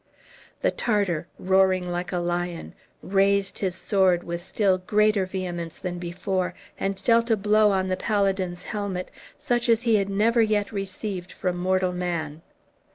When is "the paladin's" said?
7.87-8.63